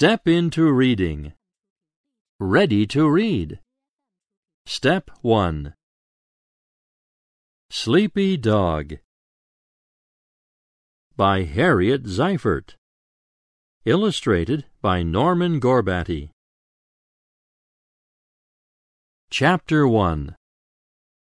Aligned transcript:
Step 0.00 0.28
into 0.28 0.70
reading. 0.70 1.32
Ready 2.38 2.86
to 2.86 3.10
read. 3.10 3.58
Step 4.64 5.10
1. 5.22 5.74
Sleepy 7.70 8.36
Dog 8.36 8.98
by 11.16 11.42
Harriet 11.42 12.04
Ziefert. 12.04 12.76
Illustrated 13.84 14.66
by 14.80 15.02
Norman 15.02 15.58
Gorbaty. 15.58 16.30
Chapter 19.30 19.88
1 19.88 20.36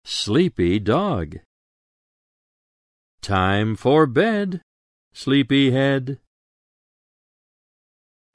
Sleepy 0.05 0.79
Dog 0.79 1.35
Time 3.23 3.77
for 3.77 4.05
bed, 4.05 4.59
sleepy 5.13 5.71
head. 5.71 6.19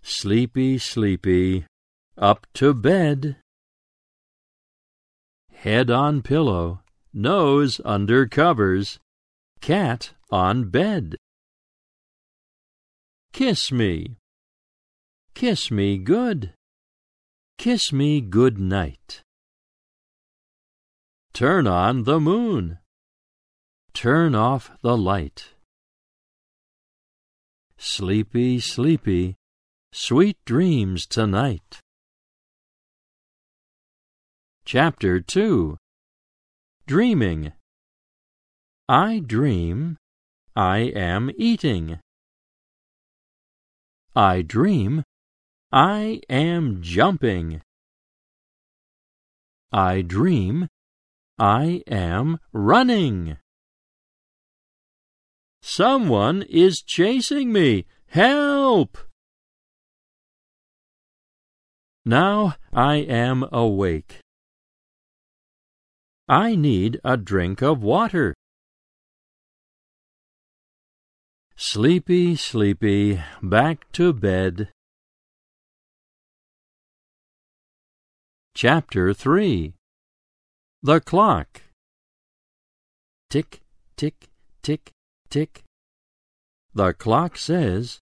Sleepy, 0.00 0.78
sleepy, 0.78 1.66
up 2.16 2.46
to 2.54 2.72
bed. 2.72 3.36
Head 5.52 5.90
on 5.90 6.22
pillow, 6.22 6.80
nose 7.12 7.82
under 7.84 8.24
covers, 8.24 8.98
cat 9.60 10.14
on 10.30 10.70
bed. 10.70 11.16
Kiss 13.34 13.70
me, 13.70 14.16
kiss 15.34 15.70
me 15.70 15.98
good, 15.98 16.54
kiss 17.58 17.92
me 17.92 18.22
good 18.22 18.58
night. 18.58 19.20
Turn 21.34 21.66
on 21.66 22.04
the 22.04 22.18
moon, 22.18 22.78
turn 23.98 24.32
off 24.32 24.70
the 24.80 24.96
light. 24.96 25.48
Sleepy, 27.76 28.60
sleepy, 28.60 29.34
Sweet 29.90 30.36
dreams 30.44 31.04
tonight. 31.04 31.80
Chapter 34.64 35.18
2 35.18 35.76
Dreaming 36.86 37.52
I 38.88 39.18
dream 39.18 39.96
I 40.54 40.78
am 40.94 41.32
eating. 41.36 41.98
I 44.14 44.42
dream 44.42 45.02
I 45.72 46.20
am 46.28 46.82
jumping. 46.82 47.62
I 49.72 50.02
dream 50.02 50.68
I 51.36 51.82
am 51.88 52.38
running. 52.52 53.38
Someone 55.78 56.42
is 56.50 56.82
chasing 56.82 57.52
me. 57.52 57.86
Help! 58.08 58.98
Now 62.04 62.54
I 62.72 62.96
am 62.96 63.46
awake. 63.52 64.18
I 66.26 66.56
need 66.56 66.98
a 67.04 67.16
drink 67.16 67.62
of 67.62 67.80
water. 67.80 68.34
Sleepy, 71.54 72.34
sleepy, 72.34 73.22
back 73.40 73.86
to 73.92 74.12
bed. 74.12 74.70
Chapter 78.56 79.14
3 79.14 79.74
The 80.82 81.00
Clock 81.00 81.62
Tick, 83.30 83.60
tick, 83.96 84.26
tick, 84.60 84.90
tick. 85.30 85.62
The 86.78 86.92
clock 86.92 87.36
says, 87.36 87.98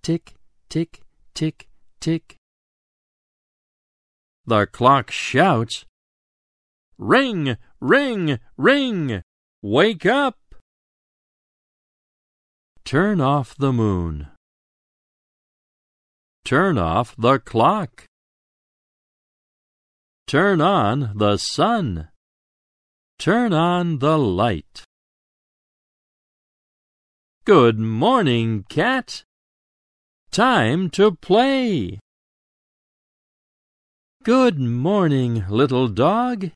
Tick, 0.00 0.36
tick, 0.68 1.00
tick, 1.34 1.66
tick. 1.98 2.36
The 4.46 4.66
clock 4.66 5.10
shouts, 5.10 5.84
Ring, 6.98 7.56
ring, 7.80 8.38
ring! 8.56 9.22
Wake 9.60 10.06
up! 10.06 10.38
Turn 12.84 13.20
off 13.20 13.56
the 13.56 13.72
moon. 13.72 14.28
Turn 16.44 16.78
off 16.78 17.16
the 17.18 17.40
clock. 17.40 18.04
Turn 20.28 20.60
on 20.60 21.10
the 21.16 21.38
sun. 21.38 22.10
Turn 23.18 23.52
on 23.52 23.98
the 23.98 24.16
light. 24.16 24.84
Good 27.46 27.78
morning, 27.78 28.64
cat. 28.70 29.22
Time 30.30 30.88
to 30.92 31.12
play. 31.12 32.00
Good 34.22 34.58
morning, 34.58 35.44
little 35.50 35.88
dog. 35.88 36.52